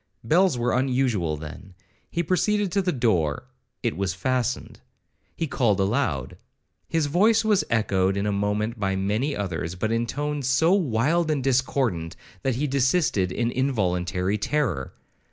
Bells 0.23 0.57
were 0.57 0.73
unusual 0.73 1.37
then. 1.37 1.75
He 2.09 2.23
proceeded 2.23 2.71
to 2.71 2.81
the 2.81 2.91
door,—it 2.91 3.95
was 3.95 4.15
fastened. 4.15 4.79
He 5.35 5.45
called 5.45 5.79
aloud,—his 5.79 7.05
voice 7.05 7.45
was 7.45 7.63
echoed 7.69 8.17
in 8.17 8.25
a 8.25 8.31
moment 8.31 8.79
by 8.79 8.95
many 8.95 9.35
others, 9.35 9.75
but 9.75 9.91
in 9.91 10.07
tones 10.07 10.49
so 10.49 10.73
wild 10.73 11.29
and 11.29 11.43
discordant, 11.43 12.15
that 12.41 12.55
he 12.55 12.65
desisted 12.65 13.31
in 13.31 13.51
involuntary 13.51 14.39
terror. 14.39 14.95